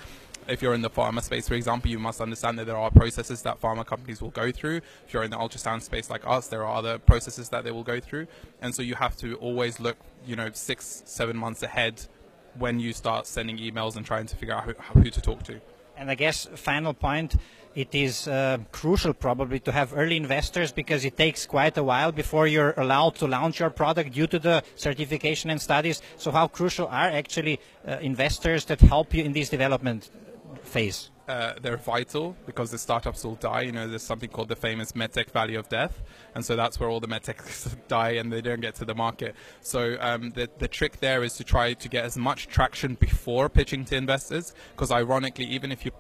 if 0.47 0.62
you're 0.62 0.73
in 0.73 0.81
the 0.81 0.89
pharma 0.89 1.21
space, 1.21 1.47
for 1.47 1.55
example, 1.55 1.89
you 1.89 2.00
must 2.00 2.21
understand 2.21 2.59
that 2.59 2.65
there 2.65 2.77
are 2.77 2.91
processes 2.91 3.41
that 3.43 3.62
pharma 3.62 3.85
companies 3.85 4.21
will 4.21 4.31
go 4.31 4.51
through. 4.51 4.77
If 5.05 5.13
you're 5.13 5.23
in 5.23 5.31
the 5.31 5.38
ultrasound 5.38 5.81
space 5.81 6.09
like 6.09 6.25
us, 6.25 6.47
there 6.47 6.65
are 6.65 6.75
other 6.75 6.97
processes 7.00 7.50
that 7.50 7.63
they 7.63 7.71
will 7.71 7.83
go 7.83 8.00
through. 8.00 8.27
And 8.62 8.73
so 8.73 8.81
you 8.81 8.95
have 8.95 9.15
to 9.17 9.35
always 9.35 9.79
look, 9.79 9.97
you 10.25 10.35
know, 10.35 10.50
six, 10.53 11.03
seven 11.05 11.38
months 11.38 11.63
ahead 11.63 12.05
when 12.57 12.79
you 12.79 12.93
start 12.93 13.27
sending 13.27 13.57
emails 13.57 13.95
and 13.95 14.05
trying 14.05 14.27
to 14.27 14.35
figure 14.35 14.55
out 14.55 14.63
who, 14.63 14.73
who 15.00 15.09
to 15.09 15.21
talk 15.21 15.43
to. 15.43 15.59
And 15.95 16.09
I 16.09 16.15
guess 16.15 16.47
final 16.55 16.93
point, 16.93 17.35
it 17.75 17.93
is 17.95 18.27
uh, 18.27 18.59
crucial 18.71 19.13
probably 19.13 19.59
to 19.62 19.71
have 19.71 19.93
early 19.95 20.17
investors 20.17 20.71
because 20.71 21.05
it 21.05 21.17
takes 21.17 21.45
quite 21.45 21.77
a 21.77 21.83
while 21.83 22.12
before 22.12 22.45
you're 22.45 22.73
allowed 22.77 23.15
to 23.15 23.27
launch 23.27 23.59
your 23.59 23.69
product 23.69 24.13
due 24.13 24.27
to 24.27 24.39
the 24.39 24.63
certification 24.75 25.50
and 25.50 25.62
studies. 25.62 26.01
So 26.17 26.31
how 26.31 26.47
crucial 26.47 26.88
are 26.88 27.09
actually 27.09 27.59
uh, 27.88 27.97
investors 28.01 28.65
that 28.65 28.81
help 28.81 29.13
you 29.13 29.23
in 29.23 29.33
this 29.33 29.50
development? 29.50 30.09
Phase? 30.74 31.12
Uh, 31.25 31.53
they're 31.62 31.77
vital 31.77 32.36
because 32.46 32.70
the 32.70 32.77
startups 32.77 33.24
will 33.24 33.36
die. 33.36 33.62
You 33.62 33.72
know, 33.72 33.88
there's 33.88 34.03
something 34.03 34.30
called 34.30 34.50
the 34.50 34.58
famous 34.58 34.92
medtech 34.92 35.32
valley 35.32 35.56
of 35.56 35.70
death, 35.70 36.01
and 36.36 36.44
so 36.44 36.58
that's 36.58 36.80
where 36.82 36.89
all 36.89 37.00
the 37.00 37.08
medtechs 37.08 37.74
die 37.88 38.12
and 38.20 38.34
they 38.34 38.42
don't 38.42 38.60
get 38.60 38.75
to 38.75 38.86
the 38.86 38.96
market. 38.96 39.34
So 39.62 39.96
um, 40.01 40.32
the 40.32 40.50
the 40.58 40.68
trick 40.68 41.00
there 41.00 41.24
is 41.24 41.36
to 41.36 41.46
try 41.46 41.74
to 41.74 41.88
get 41.88 42.03
as 42.03 42.18
much 42.18 42.48
traction 42.48 42.96
before 42.96 43.48
pitching 43.48 43.86
to 43.86 43.96
investors, 43.96 44.53
because 44.72 44.92
ironically, 44.92 45.46
even 45.46 45.72
if 45.72 45.86
you 45.86 45.92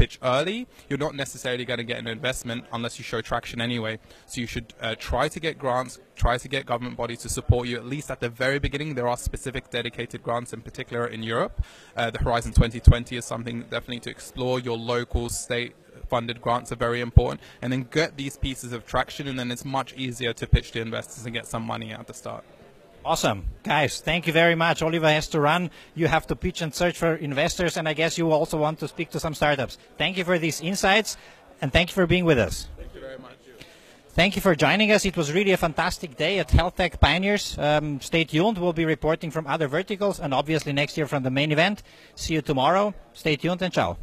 pitch 0.00 0.18
early, 0.22 0.66
you're 0.88 0.98
not 0.98 1.14
necessarily 1.14 1.66
going 1.66 1.76
to 1.76 1.84
get 1.84 1.98
an 1.98 2.06
investment 2.06 2.64
unless 2.72 2.98
you 2.98 3.04
show 3.04 3.20
traction 3.20 3.60
anyway. 3.60 3.98
So 4.24 4.40
you 4.40 4.46
should 4.46 4.72
uh, 4.80 4.94
try 4.98 5.28
to 5.28 5.38
get 5.38 5.58
grants, 5.58 5.98
try 6.16 6.38
to 6.38 6.48
get 6.48 6.64
government 6.64 6.96
bodies 6.96 7.18
to 7.18 7.28
support 7.28 7.68
you 7.68 7.76
at 7.76 7.84
least 7.84 8.10
at 8.10 8.20
the 8.20 8.30
very 8.30 8.58
beginning. 8.58 8.94
There 8.94 9.06
are 9.06 9.18
specific 9.18 9.68
dedicated 9.68 10.22
grants, 10.22 10.54
in 10.54 10.62
particular 10.62 11.06
in 11.06 11.22
Europe. 11.22 11.62
Uh, 11.94 12.10
the 12.10 12.18
Horizon 12.18 12.52
2020 12.52 13.14
is 13.18 13.26
something 13.26 13.60
definitely 13.64 14.00
to 14.00 14.10
explore. 14.10 14.58
Your 14.58 14.78
local, 14.78 15.28
state 15.28 15.74
funded 16.08 16.40
grants 16.40 16.72
are 16.72 16.76
very 16.76 17.02
important. 17.02 17.42
And 17.60 17.70
then 17.70 17.82
get 17.90 18.16
these 18.16 18.38
pieces 18.38 18.72
of 18.72 18.86
traction, 18.86 19.28
and 19.28 19.38
then 19.38 19.50
it's 19.50 19.66
much 19.66 19.92
easier 19.94 20.32
to 20.32 20.46
pitch 20.46 20.70
to 20.72 20.80
investors 20.80 21.26
and 21.26 21.34
get 21.34 21.46
some 21.46 21.62
money 21.62 21.92
at 21.92 22.06
the 22.06 22.14
start. 22.14 22.44
Awesome. 23.04 23.44
Guys, 23.62 24.00
thank 24.00 24.26
you 24.26 24.32
very 24.32 24.54
much. 24.54 24.82
Oliver 24.82 25.08
has 25.08 25.28
to 25.28 25.40
run. 25.40 25.70
You 25.94 26.06
have 26.06 26.26
to 26.26 26.36
pitch 26.36 26.60
and 26.60 26.74
search 26.74 26.98
for 26.98 27.14
investors, 27.14 27.76
and 27.76 27.88
I 27.88 27.94
guess 27.94 28.18
you 28.18 28.30
also 28.30 28.58
want 28.58 28.78
to 28.80 28.88
speak 28.88 29.10
to 29.10 29.20
some 29.20 29.34
startups. 29.34 29.78
Thank 29.96 30.18
you 30.18 30.24
for 30.24 30.38
these 30.38 30.60
insights, 30.60 31.16
and 31.62 31.72
thank 31.72 31.90
you 31.90 31.94
for 31.94 32.06
being 32.06 32.24
with 32.24 32.38
us. 32.38 32.68
Thank 32.76 32.94
you 32.94 33.00
very 33.00 33.18
much. 33.18 33.32
Thank 34.12 34.34
you 34.34 34.42
for 34.42 34.56
joining 34.56 34.90
us. 34.90 35.06
It 35.06 35.16
was 35.16 35.32
really 35.32 35.52
a 35.52 35.56
fantastic 35.56 36.16
day 36.16 36.40
at 36.40 36.50
Health 36.50 36.76
Tech 36.76 37.00
Pioneers. 37.00 37.56
Um, 37.58 38.00
stay 38.00 38.24
tuned. 38.24 38.58
We'll 38.58 38.72
be 38.72 38.84
reporting 38.84 39.30
from 39.30 39.46
other 39.46 39.68
verticals 39.68 40.18
and 40.18 40.34
obviously 40.34 40.72
next 40.72 40.96
year 40.96 41.06
from 41.06 41.22
the 41.22 41.30
main 41.30 41.52
event. 41.52 41.84
See 42.16 42.34
you 42.34 42.42
tomorrow. 42.42 42.92
Stay 43.14 43.36
tuned 43.36 43.62
and 43.62 43.72
ciao. 43.72 43.96